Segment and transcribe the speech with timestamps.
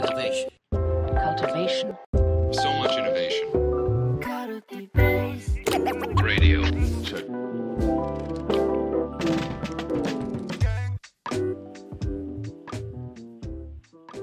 [0.00, 0.48] Innovation.
[0.72, 1.94] cultivation,
[2.52, 3.52] So much innovation.
[6.22, 6.62] Radio.
[7.04, 7.26] Check.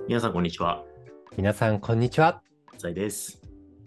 [0.08, 0.84] 皆さん、こんにちは。
[1.38, 2.42] 皆さん、こんにちは。
[2.80, 3.40] さいです。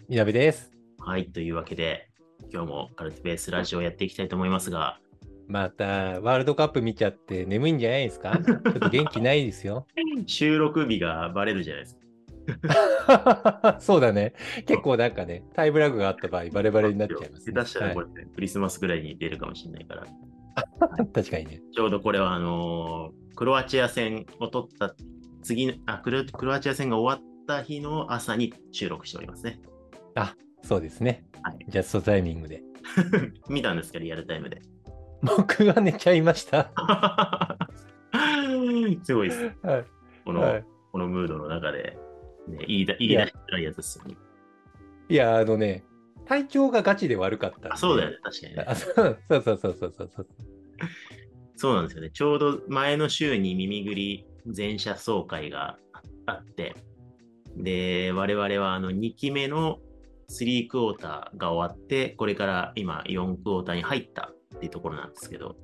[0.07, 0.71] みなべです。
[0.97, 2.07] はい、というわけで、
[2.53, 5.01] 今日もカルティベースラジオをやっていきたいと思いますが、
[5.47, 8.37] また、ワールドカップ見ちゃって眠いんじゃないですか？
[8.43, 9.85] ちょっと元気ないですよ。
[10.27, 12.01] 収録日がバレるじゃないですか。
[13.79, 14.33] そうだね。
[14.65, 17.53] 結構なんかね、タイムラグがあった場合、バレバレになっちゃいます、ね。
[17.53, 20.03] 下手したらこはれ、クリスマスぐらいに出るかもしれないから、
[21.05, 21.61] い確かにね。
[21.73, 24.93] ちょうどこれは、あのークロアチア戦を取った
[25.41, 29.59] 次のあクロ、クロアチア戦が終わった日の朝に収録しておりますね。
[30.15, 31.23] あ、そうですね。
[31.41, 32.61] はいジャストタイミングで。
[33.49, 34.61] 見たんですけど、リアルタイムで。
[35.21, 36.71] 僕は寝ちゃいました。
[39.03, 39.51] すごいです。
[39.63, 39.85] はい。
[40.25, 41.97] この、はいこのムードの中で、
[42.47, 44.15] ね、いいだ、いいいやだしづらいやつですよね。
[45.09, 45.85] いや、あのね、
[46.25, 48.65] 体調がガチで悪かったそうだよね、確かにね。
[48.67, 50.27] あそうそうそうそうそうそう。
[51.55, 52.09] そうなんですよね。
[52.11, 55.77] ちょうど前の週に耳ぐり全社総会が
[56.25, 56.75] あって、
[57.55, 59.79] で、我々はあの2期目の
[60.29, 65.55] 3クォーターが終わって、これから今4クォーターに入ったっていうところなんですけど、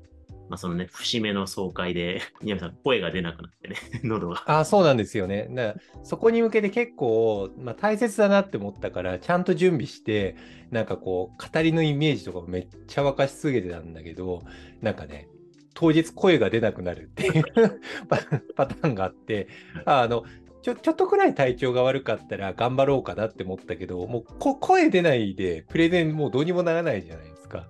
[0.50, 4.44] まあそのね、節目の総会で、 宮部さん声が出なくなってね、 喉が。
[4.60, 5.48] あそうなんですよね。
[5.52, 10.36] だからそこに向けて結構、まあ、大切だなって思ったから、ちゃんと準備して、
[10.72, 14.44] なんかこう、語りのイメージとかもめっちゃ沸かし続けてたんだけど、
[14.82, 15.28] なんかね、
[15.74, 17.44] 当日声が出なくなるっていう
[18.10, 18.18] パ
[18.56, 19.48] パターンがあって、
[19.86, 20.24] あの、
[20.64, 27.68] ちょちょっとくらい体調が悪かったら頑張ろうかなって思ったけど、もうこ声出ないでプレゼンもうどうにもならないじゃないですか。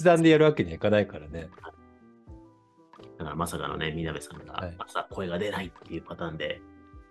[0.00, 1.48] 筆談でやるわけにはいかないからね。
[3.18, 6.60] だからまさかのね、みなべさんがはい朝声が出ないっていうパターンで、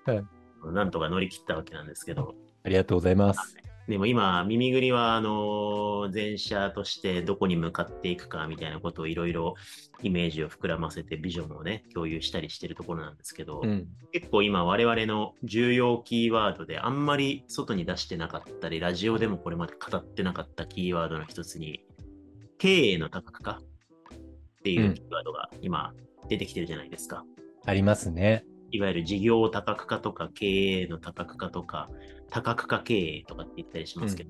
[0.06, 0.26] はい
[0.66, 3.56] なんとか乗り切ったわけなんですけど、ありがとうございます。
[3.88, 9.56] でも今、耳ぐりは、あの、前者としてどこに向かっていくかみたいなことをいろいろ
[10.04, 13.88] イメージを膨らませてビジョンをね、共有したりしてるところなんですけど、うん。
[14.12, 21.82] 結構今我々の重要キーワードであんまり外に出してなかったり、ラジオでもこれまで語ってなかったキーワードの一つに、
[22.60, 25.94] 経営の多角化っていうキーワードが今
[26.28, 27.24] 出てきてるじゃないですか。
[27.66, 28.44] ありますね。
[28.72, 31.90] いわゆる事業多角化とか経営の多角化とか
[32.30, 34.30] 多角化経営とかって言ったりしますけど、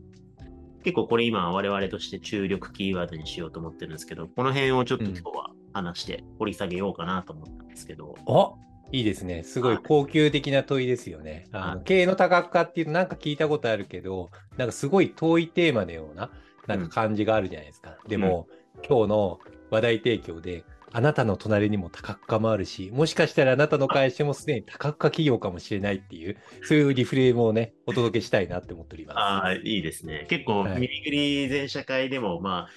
[0.84, 8.56] 結構これ今我々として注力キーワードにしようと思ってるんですけど、この辺をちょっと今日は話して掘り下げようかなと思ったんですけど、お
[8.91, 9.44] いいですね。
[9.44, 11.47] すごい高級的な問いですよね。
[11.51, 16.29] あの経営の多角化っていうとなんか聞いたことあるけど、なんかすごい遠いテーマのような
[16.67, 17.97] なんか感じがあるじゃないですか。
[18.07, 18.47] でも、
[18.87, 19.39] 今日の
[19.71, 29.17] 話題提供で、あなたの隣にも多角化もあるし、もしかしたらあなたの会社もすでに多角化企業かもしれないっていう、そういうリフレームをね、お届けしたいなって思っております。
[29.19, 30.25] ああ、いいですね。
[30.29, 32.69] 結構、はいミリグリ全社会でも、まあ、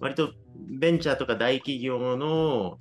[0.00, 0.32] 割と
[0.78, 2.78] ベンチャーとか大企業の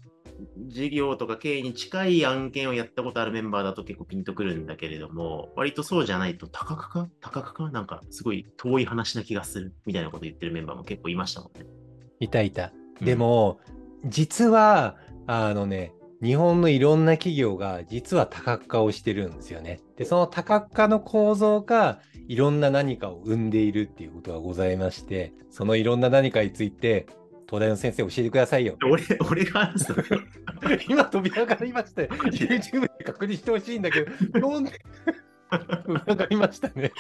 [0.68, 11.66] 事業とか経営に近い案件をやったことあるメンバーだと結構ピンとくるんだけれども、割とそうじゃないと多角化多角化なんかすごい遠い話な気がするみたいなこと言ってるメンバーも結構いましたもんね。
[12.20, 12.72] いたいた。
[13.02, 13.60] でも、
[14.06, 14.98] 実は、
[15.28, 19.82] あのね、日本のいろんな企業が実は多角化をしてるんですよね。
[19.98, 27.08] で、その多角化の構造がいろんな何かを生んでいるっていうことがございまして、そのいろんな何かについて、
[27.48, 28.78] 東大の先生教えてくださいよ。
[28.84, 29.98] 俺、俺が話すの
[30.90, 32.10] 今飛び上がりましたよ。
[32.10, 34.74] YouTube で確認してほしいんだけど、 どん飛
[35.88, 36.92] び上がりましたね。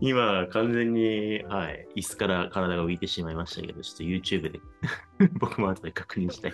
[0.00, 4.60] 今、完全に、はい、椅子から体が浮いてしまいましたけど、ちょっと YouTube で
[5.38, 6.52] 僕も後で確認したい。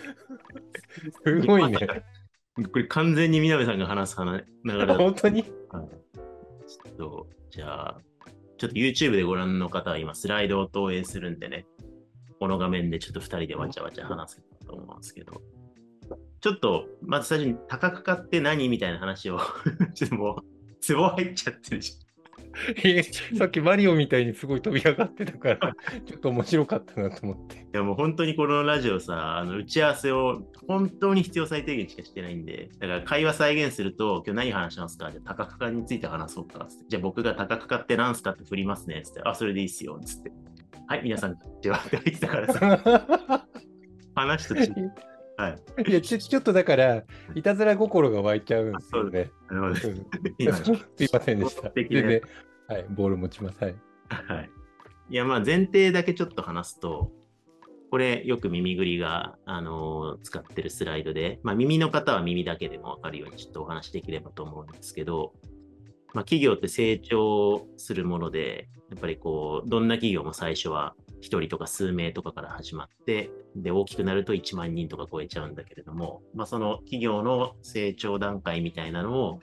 [1.25, 1.79] すごいね。
[2.71, 5.43] これ完全にみなべさんが話す話流れだ本当に？
[5.71, 5.89] はい
[6.67, 8.01] ちょっと、じゃあ、
[8.57, 11.67] ちょっと YouTube でご覧の方は今スライドを投影するんでね、
[12.43, 15.41] この画面でちょっと2人でわちゃわちゃ話せたと思うんですけど、
[16.41, 19.39] ちょっと、まず最初に多角化って何みたいな話を、
[19.95, 21.93] ちょっともう、ツボ入っちゃってるじ
[22.85, 23.05] え
[23.39, 27.59] さっきマリオみたいにすごい飛び上がってたから、 ちょっと面白かったなと思って。
[27.61, 27.63] ゃん。
[27.63, 35.13] いやもう本当にこのラジオさ、あの打ち合わせを本当に必要最低限しかしてないんで、だから会話再現すると、今日何話しますか？
[35.13, 36.87] じゃあ多角化について話そうかつって。
[36.89, 39.21] じゃあ僕が多角化って何すかって振りますねつって。
[39.25, 40.01] あ、それでいいっすよ。
[40.05, 40.33] つって。
[40.93, 43.47] はい、皆さん、こんにちはって入ってたからさ、
[44.15, 44.93] 話と違う。
[45.39, 45.91] はい。
[45.91, 47.03] いやちょ、ちょっとだから、
[47.35, 49.31] いたずら心が湧いちゃうんですよね。
[49.51, 49.95] なるすい
[51.11, 51.63] ませんでした。
[51.63, 52.21] 素敵ね
[52.69, 53.65] はい、ボール持ちます。
[53.65, 53.77] はい。
[54.11, 54.51] はい。
[55.09, 57.11] いや、まあ前提だけちょっと話すと、
[57.91, 65.33] これよく耳ぐりが、あのー使ってるスライドで、まあ、耳の方は耳だけでもわかるようにちょっとお話しできればと思うんですけど、
[66.15, 79.41] まあ、企業って成長するもので、やっぱりこう、どんな企業も最初は1人とか数名とかから始まって、で、大きくなると1万人とか超えちゃうんだけれども、まあ、その企業の成長段階みたいなのを、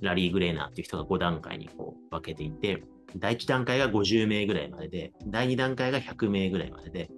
[0.00, 2.82] ラリー・グレーナーっていう人が5段階にこう分けていて、
[3.16, 7.10] 第1段階が50名ぐらいまでで、第2段階が100名ぐらいまでで、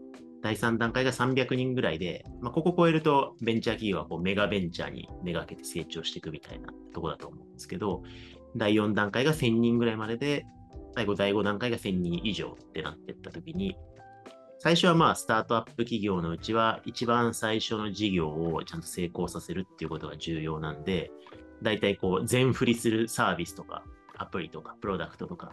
[0.42, 8.02] 第3段階が300人ぐらいで、まあ、ここ超えるとベンチャー企業はこうメガベンチャーにめがけて成長していくみたいなとこだと思うんですけど、
[8.56, 10.46] 第4段階が1000人ぐらいまでで、
[10.94, 13.76] 最後第5段階が1000人以上ってなってったときに、
[14.58, 21.10] 最初はまあスタートアップ企業のうちは一番最初の事業をちゃんと成功させるっていうことが重要なんで、
[21.62, 23.82] 大体こう全振りするサービスとか
[24.16, 25.52] アプリとかプロダクトとか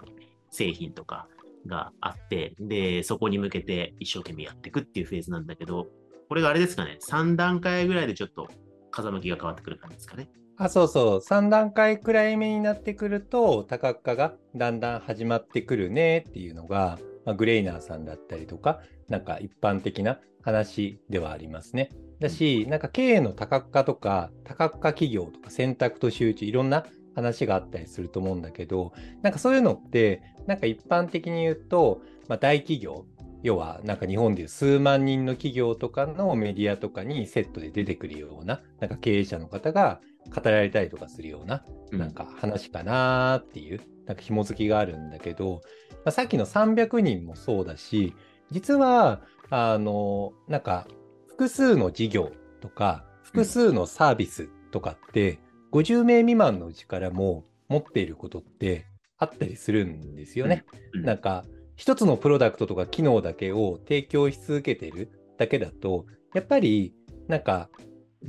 [0.50, 1.27] 製品とか
[1.68, 5.88] があって、で、そこに向けて一生懸命やっていくっていうフェーズなんだけど、
[6.30, 8.47] これがあれですかね、3段階ぐらいでちょっと
[8.92, 10.30] 風向きが変わってくる感じですかね。
[10.63, 11.19] あ、そうそう。
[11.22, 18.80] 3段階くらい目になってくると、多角化がだんだん始まってくるねっていうのが、まあ、グレイナーさんだったりとか、
[19.10, 21.90] なんか一般的な話ではありますね。
[22.19, 26.86] だし、なんか経営の多角化とか、多角化企業とか選択と集中、いろんな
[27.16, 28.94] 話があったりすると思うんだけど、
[29.24, 33.07] なんかそういうのって、なんか一般的に言うと、まあ、大企業、
[33.42, 45.62] 要はなんか日本でいう数万人の企業とかのメディアとかにセットで出てくるような、なんか経営者の方が語られたりとかするような、うなんか話かなーっていう、なんか紐づきがあるんだけど、
[46.03, 48.13] まあ、さっきの300人もそうだし、
[48.51, 50.88] 実は、あの、なんか、
[51.27, 55.39] 複数の事業とか、複数のサービスとかって、
[55.71, 58.85] 50名未満のうちからも持っていることって
[59.18, 60.65] あったりするんですよね。
[60.94, 61.03] うん。
[61.03, 61.45] なんか、
[61.75, 66.94] 一つのプロダクトとか機能だけを提供し続けてるだけだと、やっぱり、
[67.27, 67.69] なんか、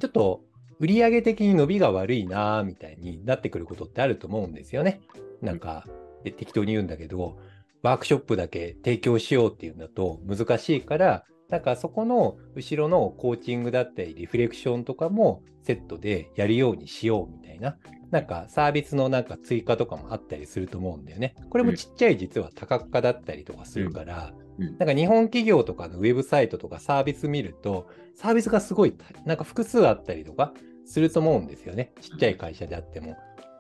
[0.00, 0.44] ちょっと
[0.80, 5.00] 売上的に伸びが悪いなーみたいになってくることってあると思うんですよね。
[5.40, 5.86] なんか、
[6.24, 7.38] で適当に言うんだけど、
[7.82, 17.76] ワークショップだけ提供しようっていうんだと難しいから、なんかそこの後ろのコーチングだったりリフレクションとかもセットでやるようにしようみたいな、
[18.12, 21.35] なんかサービスのなんか追加とかもあったりすると思うんだよね。
[21.49, 28.94] これもちっちゃい実は多角化だったりとかするから、なんか日本企業とかのウェブサイトとかサービス見ると、サービスがすごい
[29.25, 30.53] なんか複数あったりとか
[30.85, 31.93] すると思うんですよね。
[32.03, 33.17] ちっちゃい会社であっても。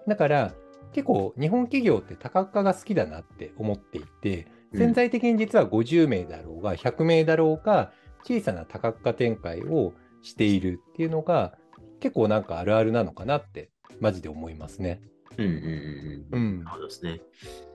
[0.06, 0.54] だから
[0.92, 7.92] 結構日本企業って多角化が好きだなって思っていて、うん潜在的に実は50名だろうが100名だろうが
[8.24, 11.58] 小さな多角化展開をしているっていうのが
[12.00, 13.68] 結構なんかあるあるなのかなって
[14.02, 15.00] マジで思いますね。
[15.38, 16.26] うんうんうんう。
[16.32, 16.76] うんんなる。
[16.76, 17.20] ほどですね。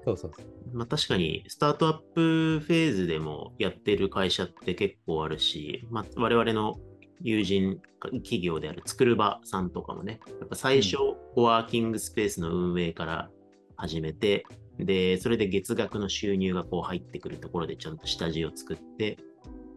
[0.03, 0.77] そうそうそう。
[0.77, 6.77] まあ確かに、スタートアップフェーズでもやってる会社って結構あるし、まあ、我々の
[7.21, 10.97] 友人企業であるつくるばさんとかもね、やっぱ最初、
[11.33, 13.29] コワーキングスペースの運営から
[13.77, 14.45] 始めて、
[14.79, 19.17] で、それで月額の収入がこう入ってくるところでちゃんと下地を作って、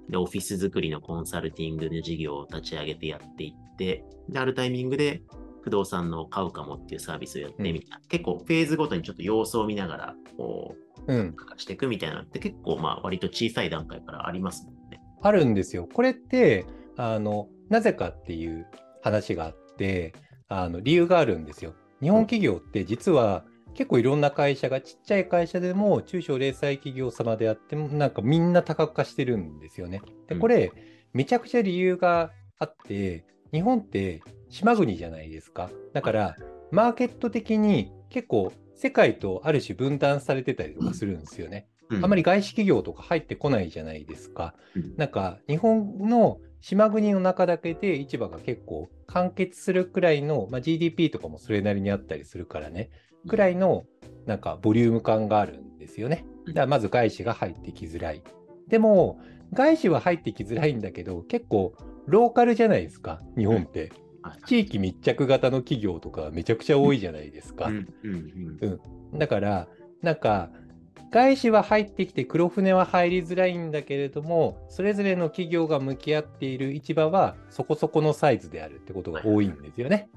[0.08, 5.23] で、オフィス作りのコンサルティングの事業を立ち上げてやっていって、で、あるタイミングで
[5.62, 10.74] 不動産の買うかもっていうサービスをやってみたいな、結構フェーズごとにちょっと様子を見ながら、こ
[11.06, 11.32] う、うん。
[11.32, 15.00] 化していくみたいなのって結構まあ割と小さい段階からありますもんね。
[15.22, 15.88] あるんですよ。
[15.92, 16.66] これって、
[16.96, 18.66] あの、なぜかっていう
[19.02, 20.12] 話があって、
[20.48, 21.74] あの、理由があるんですよ。
[22.00, 30.02] 日本企業って実は結構いろんな会社が、ちっちゃい会社でも中小零細企業様であっても、なんかみんな多角化してるんですよね。
[30.28, 30.73] で、これ、
[31.12, 35.71] めちゃくちゃ理由があって、日本って島国じゃないですか。
[35.92, 36.37] だから、
[36.71, 41.69] マーケット的に結構世界とある種分断されてたりとかするんですよね。
[42.02, 44.54] あんまり外資企業とか入ってこないじゃないですか。
[44.76, 52.90] うんなんか日本の島国の中だけで市場が結構完結するくらいの、まあ、GDP とかもそれなりにあったりするからね、
[53.28, 53.85] くらいの
[54.26, 56.26] なんかボリューム感があるんですよね。
[56.47, 58.23] だからまず外資が入ってきづらい。
[58.69, 59.21] でも
[59.52, 61.75] 外資は入ってきづらいんだけど結構
[62.07, 63.90] ローカルじゃないですか、日本って。
[64.22, 67.70] はい地域密着型の企業とかめちゃくちゃ多いじゃないですか。
[69.14, 69.68] だから、
[70.02, 70.50] なんか、
[71.10, 80.08] 外資は入ってきて黒船は入りづらいんだけれども、それぞれの企業が向き合っている市場はそこそこのサイズであるってことが多いんですよね。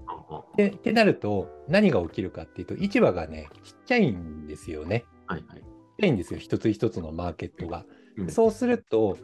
[0.61, 5.05] ってなると、何が起きるかっていうと、市場がね、ちっちゃいんですよね。
[5.25, 5.59] はいはい。
[5.59, 5.65] ちっ
[5.99, 7.85] ちゃいんですよ、一つ一つのマーケットが。
[8.17, 9.17] うんそうすると、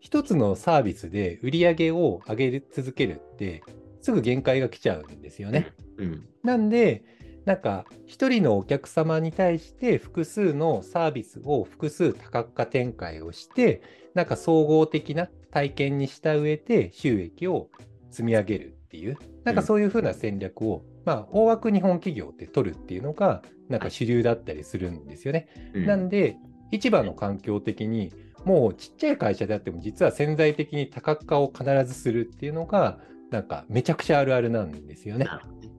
[0.00, 3.62] 一つのサービスで売り上げを上げ続けるって、
[4.02, 5.72] すぐ限界が来ちゃうんですよね。
[5.96, 7.04] うんなんで、
[7.44, 13.82] なんか、一人のお客様に対して複数のサービスを複数多角化展開をして、
[14.14, 17.70] なんか総合的な体験にした上で収益を
[18.10, 25.48] 積み上げるっていう、なんかそういうふうな戦略を、まあ、大枠日本企業って取るっていうのが、なんか主流だったりするんですよね。
[25.74, 26.36] うんなんで、
[26.70, 28.12] 市場の環境的に、
[28.44, 32.98] もうちっちゃい会社であっても、実は潜在的に多角化を必ずするっていうのが、
[33.32, 35.24] なんかめちゃくちゃあるあるなんですよね。
[35.24, 35.70] なるほどね。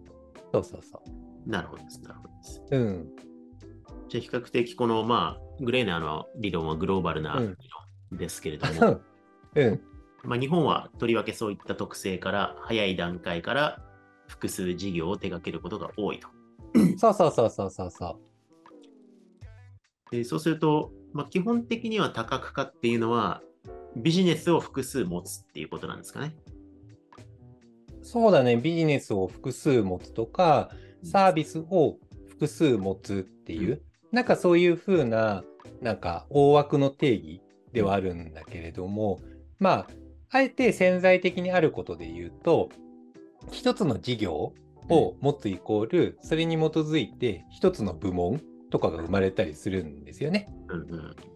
[0.52, 1.02] そうそうそ
[1.46, 2.02] なるほどです。
[2.02, 2.64] なるほどです。
[2.72, 2.78] う。
[2.78, 3.10] うん。
[4.10, 7.58] じゃあ比較的この、まあ、グレーナーの理論はグローバルな理うん
[8.12, 9.02] 論ですけれども、
[9.56, 9.82] うん。
[10.24, 13.86] まあ、日本はとりわけそういった特性から早い段階から
[14.28, 16.30] 複数事業を手掛けることが多いと。
[16.98, 18.20] そうそうそうそうそうそ
[20.12, 20.16] う。
[20.16, 23.42] でそうすると、まあ、基本的には多角化っていうのは
[23.96, 26.36] ビジネスを複数持つっていうことなんですかね。
[28.04, 30.70] そうだね、ビジネスを複数持つとか、
[31.04, 31.98] サービスを
[32.30, 33.82] 複数持つっていう、
[34.12, 35.44] なんかそういうふうな、
[35.82, 37.42] なんか大枠の定義
[37.72, 39.20] ではあるんだけれども、
[39.60, 39.88] まあ、
[40.30, 42.70] あえて潜在的にあることで言うと、
[43.52, 44.54] 一つの事業
[44.90, 50.50] を持つイコール、それに基づいて一つの部門とかが生まれたりするんですよね。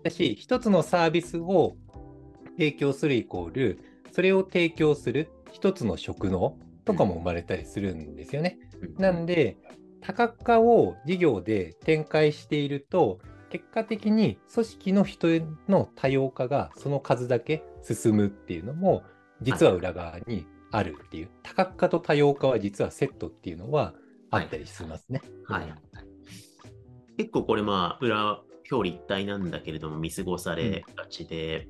[0.04, 1.76] だし、一つのサービスを
[2.58, 3.80] 提供するイコール、
[4.12, 8.60] それを提供する一つの職能とかも生まれたりするんですよね。
[8.82, 9.58] うんなんで、
[10.02, 15.28] 多角化を事業で展開していると、結果的に組織の人
[15.68, 19.04] の多様化がその数だけ進むっていうのも、
[19.42, 23.94] 実は裏側にあるっていう、多角化と多様化は実はセットっていうのは
[24.30, 25.22] あったりしますね。
[25.46, 25.74] はい。
[27.18, 31.68] 結構これまあ裏表裏一体なんだけれども見過ごされがちで、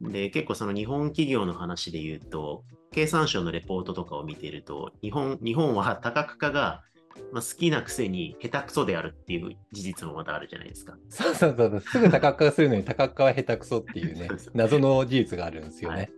[0.00, 6.82] で結構その日本企業の話で言うと経産省のレポートとかを見ていると日本日本は多角化が
[7.32, 10.96] まあ好きなくせに下手くそであるっていう事実もまたあるじゃないですか。
[11.08, 16.10] そうそうそうすぐ多角化するのに多角化は下手くそっていうね 謎の事実があるんですよはいね。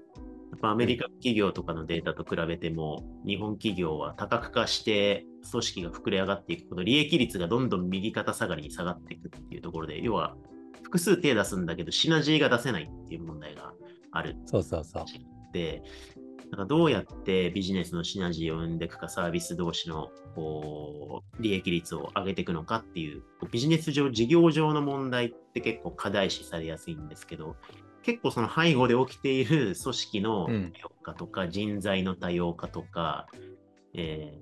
[0.50, 10.37] やっぱアメリカ企業とかのデータと比べても、日本企業は多角化して組織が膨れ上がっていくこと、利益率がどんどん右肩下がりに下がっていくっていうところで、要は
[10.83, 13.73] 複数手出すんだけど、シナジーが出せないっていう問題が
[14.11, 15.05] あるそうそうそう。
[15.53, 15.83] で、
[16.50, 27.56] なんかどうやってビジネスのシナジーを生んでいくか、サービス同士のこう利益率を上げていくのかっていう、ビジネス上、事業上の問題って結構課題視されやすいんですけど、
[28.02, 33.28] 結構その背後で起きている組織の多様化とか、人材の多様化とか、
[33.92, 34.32] え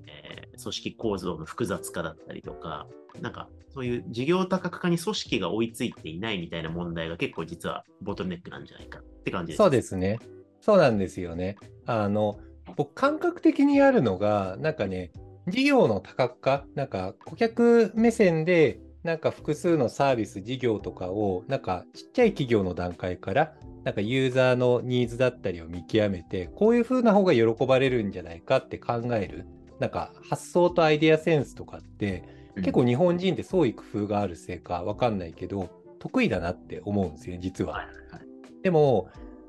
[0.60, 2.86] 組織構造の複雑化だったりとか、
[3.20, 9.56] なんかそういう事業多角化に組織が追いついていないみたいな問題が結構実はボトルネックなんじゃないかって感じです。
[9.58, 10.18] そうですね。
[10.60, 11.56] そうなんですよね。
[11.86, 12.38] あの、
[12.76, 15.10] 僕、感覚的にあるのが、なんかね、
[15.48, 29.46] 事業の多角化、なんか顧客目線で、なんか複数のサービス、事業とかを、なんかちっちゃい企業の段階から、なんかユーザーのニーズだったりを見極めて、こういう風な方が喜ばれるんじゃないかって考える、
[29.78, 37.86] なんか発想とアイデアセンスとかって、うん結構日本人って創意工夫があるせいかわかんないけど、得意だなって思うんですよ、実は。
[38.64, 39.08] でも、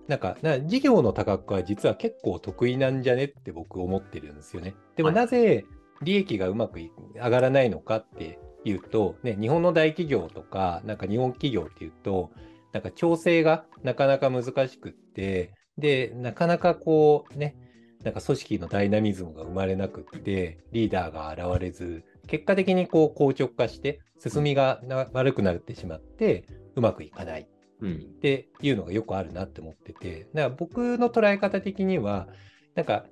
[0.09, 4.73] なんか、な事業の多角化は実は結構得意なんじゃねって僕思ってるんですよね。
[4.95, 5.65] でもはいなぜ
[6.01, 12.31] 利益がうまくい上がらないのかっていうと、ね、日本の大企業とか、なんか日本企業っていうと、
[12.73, 17.55] なんか調整がなかなか難しくって、で、なかなかこうね、
[18.03, 27.47] なんか組織のダイナミズムが生まれなくって、リーダーが現れず、結果的にこう硬直化して、進みがな悪くなってしまって、うまくいかない。
[27.81, 32.27] うんっていうのがよくあるなって思ってて、だから僕の捉え方的には、
[32.75, 33.05] なんか、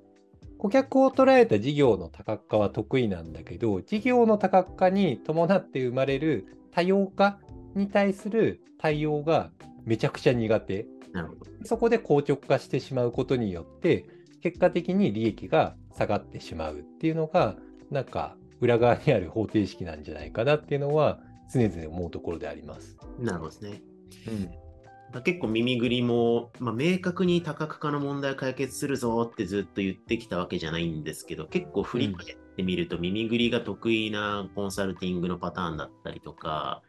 [0.58, 7.38] 顧客を捉えた事業の多角化は得意なんだけど、事業の多角化に伴って生まれる多様化
[7.74, 9.50] に対する対応が
[9.84, 10.86] めちゃくちゃ苦手。
[11.12, 11.46] なるほど。
[11.64, 14.04] そこで硬直化してしまうことによって、
[14.42, 17.56] 結果的に利益が下がってしまうっていうのが、
[17.90, 21.20] なんか裏側にある方程式なんじゃないかなっていうのは
[21.52, 22.96] 常々思うところであります。
[23.18, 23.82] なるほどですね。
[24.26, 25.22] うん。
[25.22, 36.82] 結構耳ぐりも、まあ、明確に多角化の問題を解決するぞってずっと言ってきたわけじゃないんですけど、結構振り返ってみると、耳ぐりが得意なコンサルティングのパターンだったりとか、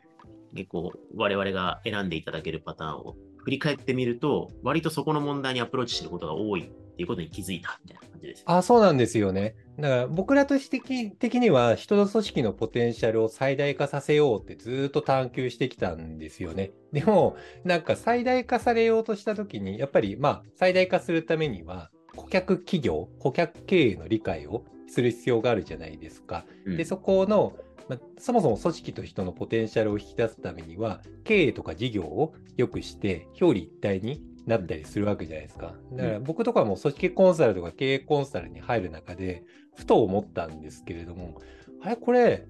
[0.54, 8.44] 結構我々が選んでいただけるパターンを振り返ってみると、割とそこの問題にアプローチしてることが多いっていうことに気づいたみたいな感じです。
[8.46, 9.56] あ、そうなんですよね。
[9.79, 16.72] だから僕らとして的的には人の組織のポテンシャルを最大化させようってずっと探求してきたんですよね。
[16.91, 26.46] でもなんか最大化されようとした時にやっぱりまあ最大化するためには顧客企業、顧客経営の理解をする必要があるじゃないですか。
[26.65, 27.53] うんで、そこの、
[27.88, 35.75] まあそもそも組織と人のポテンシャルを引き出すためには、経営とか事業を良くして、表裏一体になったりするわけじゃないですか。
[35.94, 39.44] だから僕とかも組織コンサルとか経営コンサルに入る中で、
[39.75, 41.39] ふと思ったんですけれども、
[41.82, 42.46] あれ、これ、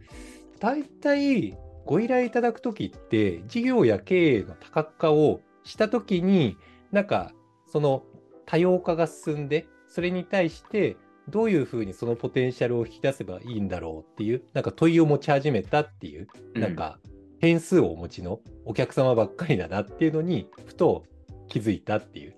[0.59, 6.57] 大体ご依頼いただくときって、事業や経営の多角化をしたときに、
[6.91, 7.33] なんか、
[7.67, 8.03] その
[8.45, 16.99] 多様化が進んで、それに対して、どういうふうにそのポテンシャルを引き出せばいいんだろうっていう、なんか問いを持ち始めたっていう、なんか、
[17.39, 21.05] 変数をお持ちのお客様ばっかりだなっていうのに、ふと
[21.49, 22.35] 気づいたっていう。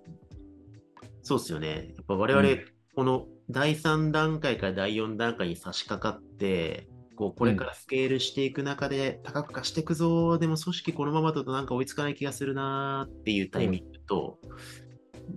[1.21, 1.93] そうですよね。
[1.95, 14.39] やっぱ我々、うんこの第3段階から第4段階に差し掛かって、こうこれからスケールしていく中で多角化していくぞ、でも組織このままだとなんか追いつかない気がするなーっていうタイミングと、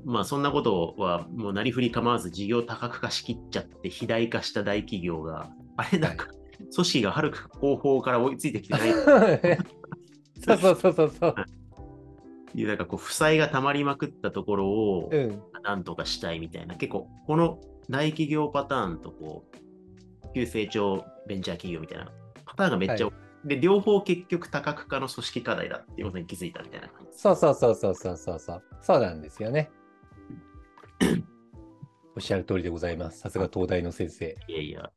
[0.04, 6.26] まあそんなことはもうなりふり構わず事業多角化しきっちゃって肥大化した大企業が、あれなんか
[6.74, 8.92] 組織がはるか後方から追いついてきてない
[10.44, 11.34] そう そうそうそうそう。
[12.54, 15.42] いうなんかこう負債が溜まりまくったところを、うん。
[15.62, 17.58] なんとかしたいみたいな、結構、この
[17.88, 22.12] 大企業パターンと、こう、急成長ベンチャー企業みたいな
[22.44, 23.12] パターンがめっちゃ、は
[23.44, 27.18] で、両方結局多角化の組織課題だっていうことに気づいたみたいな感じ。
[27.18, 28.62] そうそうそうそうそうそうそう。
[28.80, 29.70] そうなんですよね。
[32.16, 33.20] おっしゃる通りでございます。
[33.20, 34.36] さすが東大の先生。
[34.48, 34.90] いやいや。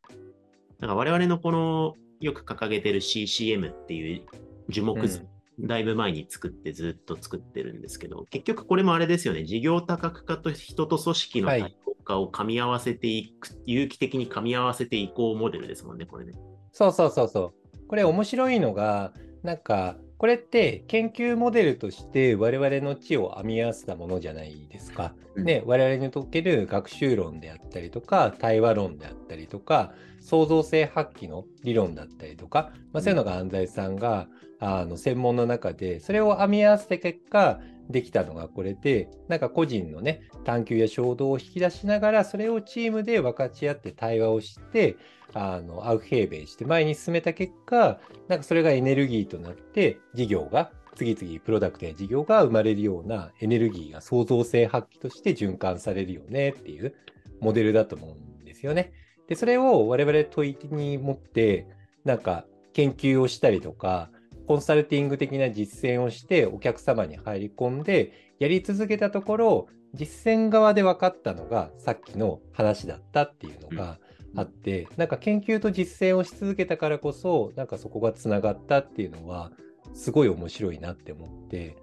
[0.80, 4.26] なんか我々のこの、よく掲げてる CCM っていう
[4.70, 5.28] 樹木図、
[5.60, 11.68] だいぶ前に作ってずっと作ってるんですけど、結局これもあれですよね、事業多角化と人と組織の多はい様
[12.08, 16.34] 化を噛み合わせていく、有機的に噛み合わせていこうモデルですもんね、これね。
[16.72, 17.88] そうそうそうそう。
[17.88, 25.14] これ面白いのが、なんか、これって研究モデルとして我々の知を編み合わせたものじゃないですか。
[25.36, 34.28] うんね、我々にとける学習論であったりとか、対話論であったりとか、創造性発揮の理論だったりとか、まあ、そういうのが安西さんが、
[34.60, 37.60] あの専門の中で、それを編み合わせた結果、
[37.90, 44.98] できたのがこれで、なんか個人のね、探求や衝動を引き出しながら、それをチームで分かち合って対話をして、
[45.34, 56.96] あの、アウフヘーベンして前に進めた結果、なんかそれがエネルギーとなって、事業が、次々プロダクトや事業が生まれるようなエネルギーが創造性発揮として循環されるよねっていう
[57.40, 58.92] モデルだと思うんですよね。
[59.28, 61.68] で、それを我々問いに持って、
[62.04, 64.10] なんか研究をしたりとか、
[64.48, 74.00] コンサルティング的な実践をしてお客様に入り込んでやり続けたところ、実践側で分かったのがさっきの話だったっていうのが
[74.36, 79.52] あって、なんか研究と実践をし続けたからこそ、なんかそこがつながったっていうのは、
[79.94, 81.76] すごい面白いなって思って、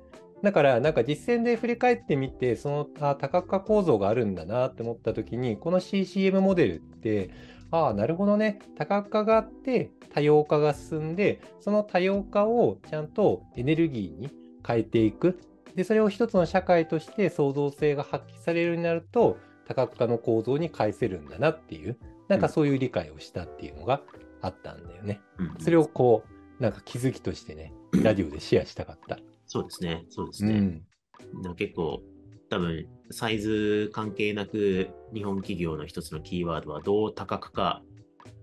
[0.43, 7.31] だからなんか実践で振り返ってみて、そのあ多角化構造があるんだなって思った時に、この CCM モデルって、
[7.75, 8.61] ああ、なるほどね。
[8.77, 14.31] 多角化があって、多様化が進んで、その多様化をちゃんとエネルギーに
[14.65, 15.41] 変えていく。
[15.75, 24.03] で、それを一つの社会として創造性が発揮されるようになると、多角化の構造に返せるんだなっていう、なんかそういう理解をしたっていうのが
[24.41, 25.21] あったんだよね。
[25.39, 26.23] うんそれをこ
[26.61, 27.73] う、なんか気づきとしてね、
[28.05, 29.19] ラジオでシェアしたかった。
[29.47, 30.55] そうですね、そうですね。
[31.35, 31.55] うん。
[31.57, 32.01] 結構、
[32.51, 37.83] 多分サイズ関係なく、日本企業の一つのキーワードは、どう多角化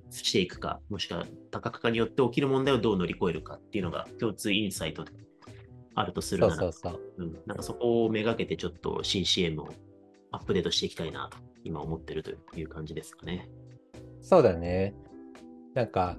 [0.10, 5.12] していくか、もしくは多角化によって起きる問題をどう乗り越えるかっていうのが共通インサイトで
[5.96, 7.02] あるとするなら、そうそうそう。
[7.18, 9.70] うん、なんかそこをめがけてちょっと新 CM を
[10.32, 13.50] アップデートしていきたいなと、今思ってるという感じですかね。
[14.22, 14.94] そうだね。
[15.74, 16.18] なんか、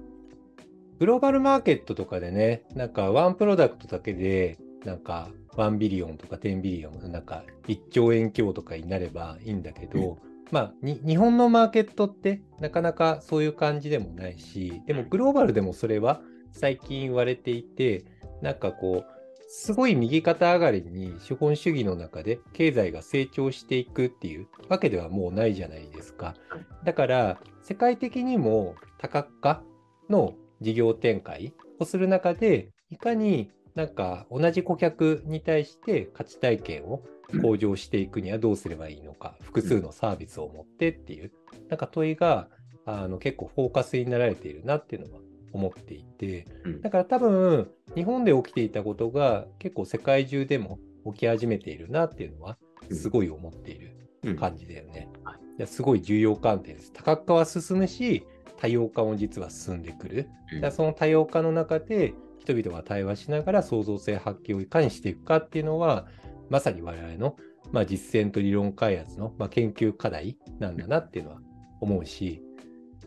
[0.99, 10.17] グローバルマーケットとかでね、なんか one product だけで、なんか1 billion とか10 billion、なんか1兆円強とかになればいいんだけど、
[10.51, 18.05] まあに、日本のマーケットってなかなかそういう感じでもないし、でもグローバルでもそれは最近言われていて、
[18.41, 19.13] なんかこう、
[19.47, 26.35] すごい右肩上がりに資本主義の中で経済が成長していくっていうわけではもうないじゃないですか。
[26.83, 29.63] だから、世界的にも多角化
[30.09, 37.03] の事業展開をする中で、いかになんか同じ顧客に対して価値体験を
[37.41, 41.31] 向上していくにはどうすればいいのか、複数のサービスを持ってっていう、
[41.69, 42.47] なんか問いが
[42.85, 45.21] あの結構フォーカスになられているなっていうのは
[45.53, 50.79] 思っていて、うんだから多分、日本で起きていたことが結構世界中でも
[51.13, 52.57] 起き始めているなっていうのは、
[52.91, 55.09] すごい思っているうん感じだよね。
[55.23, 56.91] はいいやすごい重要観点です。
[56.93, 58.25] 多角化は進むし、
[58.57, 60.27] 多様化も実は進んでくる。
[60.71, 66.07] その多様化の中で、人々が対話しながら創造性発揮をいかにしていくかっていうのは、
[66.49, 67.37] まさに我々の、
[67.71, 71.37] まあ、実践と理論開発の、まあ、研究課題なんだなっていうのは
[71.79, 72.41] 思うし、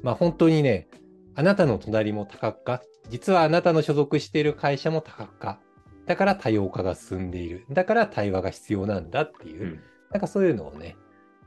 [0.02, 0.88] まあ本当にね、
[1.34, 5.60] あなたの隣も多角化、実はあなたの所属している会社も多角化
[6.06, 7.66] だから多様化が進んでいる。
[7.70, 9.80] だから対話が必要なんだっていう、うん。
[10.10, 10.96] なんかそういうのをね、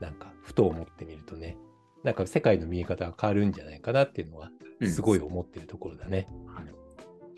[0.00, 1.56] なんかふと思ってみるとね、
[2.04, 4.50] なんか世界の見え方が変わるんじゃないかなっていうのは、
[4.80, 4.90] うん。
[4.90, 6.28] すごい思ってるところだね。
[6.46, 6.79] はい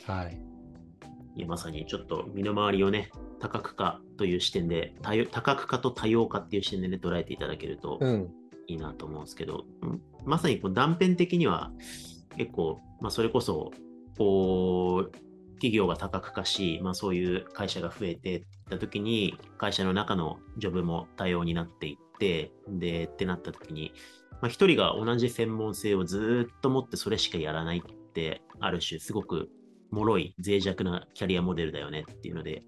[0.06, 0.38] はい。
[1.34, 3.10] いやまさにちょっと身の回りをね、
[3.40, 4.94] 多角化という視点で、
[5.30, 8.30] 多角化と多様化っていう視点でね、捉えていただけるとうん。
[8.68, 11.72] いいなと思うんですけど、うんまさにこう断片的には
[12.36, 13.72] 結構、まあ、それこそ、
[14.16, 15.12] こう、
[15.54, 23.92] 企業が多角化し、まあ、そういう会社が増えていったときに、会社の中のジョブも多様になっていって、で、ってなったときに、
[24.40, 29.48] まあ、一人が同じ専門性をずーっと持ってそれしかやらないって、ある種すごく
[29.92, 32.62] 脆い、脆弱なキャリアモデルだよねっていうので、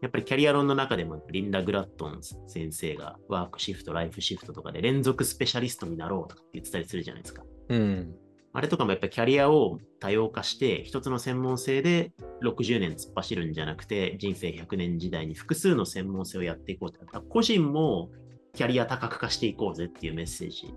[0.00, 7.44] やっぱりキャリア論の中でもリンダ・グラットン先生がワークシフト、ライフシフトとかで連続スペシャリストになろうとかって言ってたりするじゃないですか。
[7.68, 8.14] うん。
[8.54, 16.98] あれとかもやっぱりキャリアを多様化して、一つの専門性で60年突っ走るんじゃなくて、人生100年時代に複数の専門性をやっていこうって
[17.28, 18.10] 個人も
[18.54, 20.74] キャリア多角化していこうぜっていうメッセージ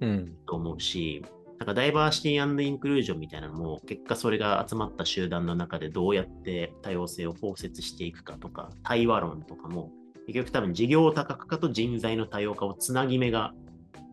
[0.00, 0.36] うん。
[0.46, 1.22] と思うし、
[1.58, 9.90] なんかダイバーシティインクルージョンみたいなのも、結果それが集まった集団の中でどうやって多様性を包摂していくかとか、対話論とかも、
[10.26, 13.54] 結局多分事業多角化と人材の多様化をつなぎ目が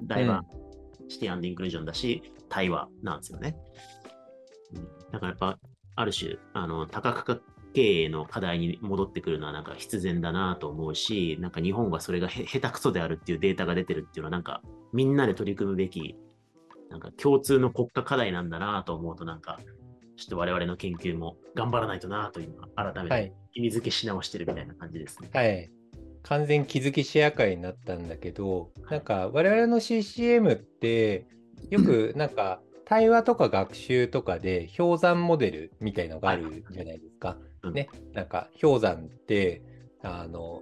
[0.04, 3.56] ダイバーシティインクルージョンだし、対話なんですよね。
[5.12, 5.60] だからやっぱ、
[5.98, 7.40] ある種、あの、多角化
[7.76, 14.62] 経営の課題に戻ってくるのはなんか必然だなと思うし、なんか日本がそれが下手くそであるっていうデータが出てるっていうのはなんか
[14.94, 16.16] みんなで取り組むべき、
[16.89, 19.60] なんか共通の国家課題なんだなと思うとなんか、
[20.17, 23.45] ちょっと我々の研究も頑張らないとなと今改めはいて。
[23.56, 25.30] 意味付けし直してるみたいな感じですね。
[25.34, 25.71] はい。
[26.24, 31.26] 完全気づきシェア会になったんだけど、なんか我々の CCM って、
[31.69, 37.38] よくなんか対話とか学習とかで氷山モデルみたいのがあるじゃないですか。
[37.63, 37.89] うんね。
[38.13, 39.62] なんか氷山って、
[40.04, 40.62] あの、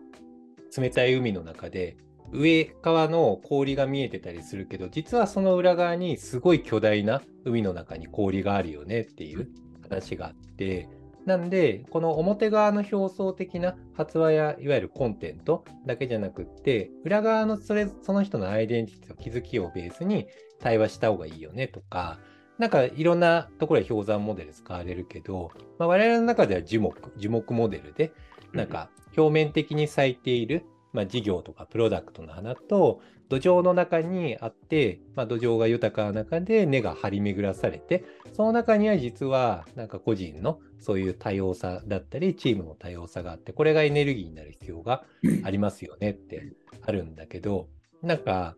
[0.78, 1.98] 冷たい海の中で
[2.34, 9.50] 上側の氷が見えてたりするけど、実はその裏側にすごい巨大な海の中に氷があるよねっていう
[9.82, 10.90] 話があって、
[11.26, 20.28] なんで、この表側の表層的な発話やいわゆるコンテンツだけじゃなくって、裏側のそれその人のアイデンティティと気づきをベースに
[20.60, 22.20] 対話した方がいいよねとか、
[22.60, 28.12] なんかいろんなところで氷山モデル使われるけど、まあ、我々の中では樹木、樹木モデルで、
[28.52, 45.04] なんか表面的に咲いている、まあ、事業とかプロダクトの花と土壌の中にあって、まあ、土壌が豊かな中で根が張り巡らされてその中には実はなんか個人のそういう多様さだったりチームの多様さがあってこれがエネルギーになる必要が
[45.44, 46.54] ありますよねって
[46.86, 47.68] あるんだけど
[48.02, 48.56] なんか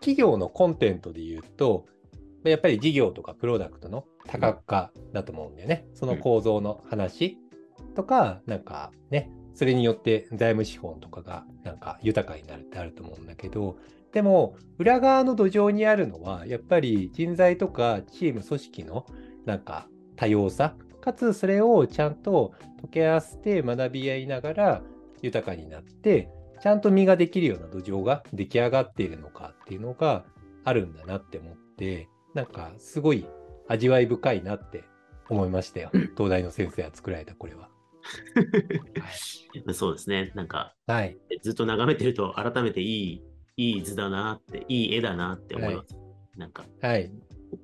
[0.00, 1.86] 企業のコンテンツで言うと
[2.44, 5.86] やっぱり事業とかプロダクトの多角化だと思うんだよね。
[5.94, 7.38] その構造の話
[7.94, 13.76] とか、なんかね、それによって財務資本とかがなんか豊かになるってあると思うんだけど、
[14.10, 19.04] でも裏側の土壌にあるのはやっぱり人材とかチーム組織の
[19.44, 24.82] なんか多様さ、かつそれをちゃんと溶け合わせて学び合いながら
[25.20, 26.30] 豊かになって、
[26.62, 30.24] ちゃんと実ができるような土壌が出来上がっているのかっていうのが
[30.64, 33.26] あるんだなって思って、なんかすごい
[33.68, 34.84] 味わい深いなって
[35.28, 35.90] 思いましたよ。
[36.16, 37.68] 東大の先生が作られたこれは。
[39.72, 40.32] そうですね。
[40.34, 41.16] なんか、はい。
[41.42, 43.22] ずっと眺めてると改めていい、
[43.56, 45.96] いい図だなって、いい絵だなって思います。
[46.36, 47.10] なんか、はい。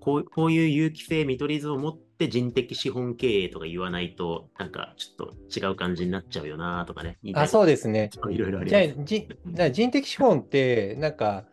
[0.01, 7.19] こうこういう有機性見取り図を持って人的資本経営とか言わないと、なんかちょっと違う感じになっちゃうよなとかね。
[7.35, 8.11] あ、そうですね。
[8.31, 9.01] いろいろありじゃます。
[9.01, 11.45] あじな人的資本って、なんか、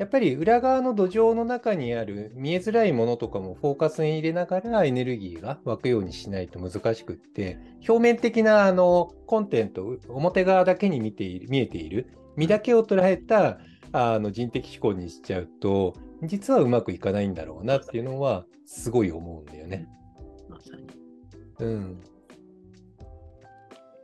[0.00, 13.58] やっぱり裏側の土壌の中にある見えづらいものとかもフォーカスに入れながらエネルギーが湧くようにしないと難しくって、表面的なあのコンテンツ、表側だけに見ている見えている、身だけを捉えた
[13.92, 19.86] あの人的思考にしちゃうと、実はうまくいかないんだろうなっていうのは、すごい思うんだよね。
[20.48, 20.88] まさに。
[21.58, 22.00] うん。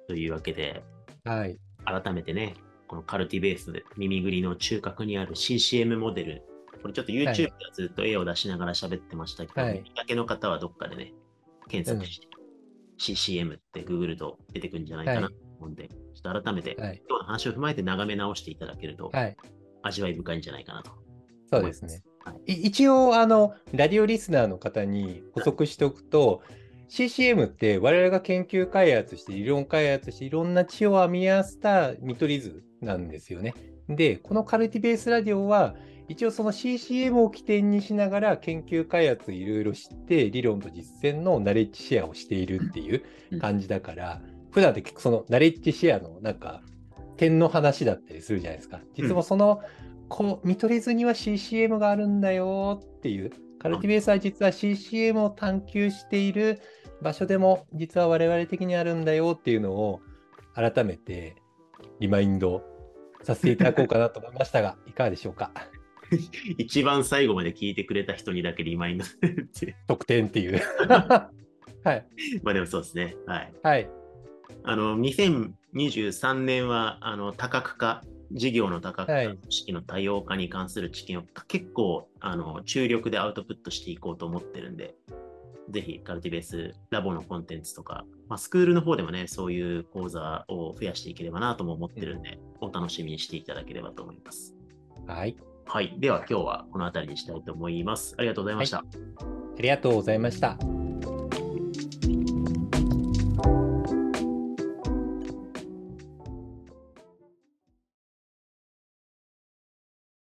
[0.08, 0.82] というわけで、
[1.24, 1.56] はい。
[1.86, 2.52] 改めてね、
[2.88, 6.42] このカルティベースで耳ぐりの中核にある CCM モデル、
[6.82, 11.12] これちょっと YouTube ではずっと絵を出しながら喋ってましたけど、はい見かけの方はどっかでね、
[11.68, 12.28] 検索して、
[12.98, 17.02] CCM って Google と出てくるんじゃないかなはいと思うんで、ちょっと改めて、はい。
[17.08, 19.36] 今日の話を踏まえて眺め直していただけると、はい。
[19.82, 20.90] 味わい深いんじゃないかなと
[21.52, 21.86] そうですす。
[21.86, 22.02] ね。
[22.24, 26.42] はいい一応、あの、ラディオリスナーの方に補足しておくと、
[26.88, 33.54] CCM って我々が研究開発して、理論開発して、いろんな知を編み合わせた見取り図なんですよね。
[33.88, 35.74] で、このカルティベースラディオは、
[36.08, 43.02] 一応その CCM を起点にしながら研究開発いろいろ知って、理論と実践のナレッジシェアをしているっていう
[43.40, 46.62] 感じだから、普段って結構そのナレッジシェアのなんか
[47.16, 48.80] 点の話だったりするじゃないですか。
[48.94, 49.60] 実はその、
[50.08, 56.60] こう見取り図には CCM があるんだよっていう、カルティベースは実は CCM を探求している
[57.02, 60.00] 場所でも実は我々的にあるんだよっていうのを
[60.54, 61.36] 改めて
[62.00, 62.62] リマインド
[63.22, 65.50] させていただこうかなと思いましたが、 いかがでしょうか？
[66.58, 69.04] 一番最後まで聞いてくれた人にだけリマインド。
[69.88, 70.60] 得点っていう。
[70.88, 71.30] は
[71.94, 72.06] い。
[72.42, 73.16] まあでもそうですね。
[73.26, 73.52] はい。
[73.62, 73.90] はい。
[74.62, 84.94] あの、2023年は、あの、多角化、事業の多角化、はい組織の多様化に関する知見を結構、あの、注力でアウトプットしていこうと思ってるんで、
[85.70, 94.54] ぜひ、カルティベースラボのコンテンツとか、まあ、スクールの方でもね、そういう講座を増やしていければなとも思ってるんで、お楽しみにしていただければと思います。
[95.06, 95.36] はい。
[95.66, 95.94] はい。
[95.98, 98.14] では、今日はこの辺りにしたいと思います。
[98.18, 98.78] ありがとうございました。
[98.78, 100.85] ありがとうございました。